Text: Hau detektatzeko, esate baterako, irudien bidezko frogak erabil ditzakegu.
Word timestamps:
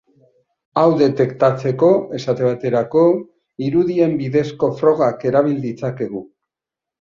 Hau 0.83 0.85
detektatzeko, 1.01 1.89
esate 2.19 2.45
baterako, 2.47 3.03
irudien 3.67 4.17
bidezko 4.23 4.71
frogak 4.81 5.29
erabil 5.33 5.61
ditzakegu. 5.69 6.25